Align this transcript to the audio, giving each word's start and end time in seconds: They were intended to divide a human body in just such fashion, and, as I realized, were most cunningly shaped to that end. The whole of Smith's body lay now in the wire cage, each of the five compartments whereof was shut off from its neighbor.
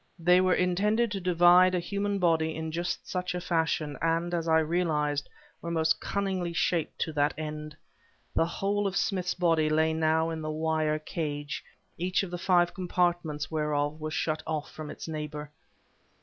They 0.17 0.41
were 0.41 0.55
intended 0.55 1.11
to 1.11 1.19
divide 1.21 1.75
a 1.75 1.79
human 1.79 2.17
body 2.17 2.55
in 2.55 2.71
just 2.71 3.07
such 3.07 3.33
fashion, 3.33 3.97
and, 4.01 4.33
as 4.33 4.47
I 4.47 4.57
realized, 4.57 5.29
were 5.61 5.69
most 5.69 6.01
cunningly 6.01 6.53
shaped 6.53 6.97
to 7.01 7.13
that 7.13 7.35
end. 7.37 7.75
The 8.33 8.47
whole 8.47 8.87
of 8.87 8.97
Smith's 8.97 9.35
body 9.35 9.69
lay 9.69 9.93
now 9.93 10.31
in 10.31 10.41
the 10.41 10.49
wire 10.49 10.97
cage, 10.97 11.63
each 11.99 12.23
of 12.23 12.31
the 12.31 12.39
five 12.39 12.73
compartments 12.73 13.51
whereof 13.51 14.01
was 14.01 14.15
shut 14.15 14.41
off 14.47 14.71
from 14.71 14.89
its 14.89 15.07
neighbor. 15.07 15.51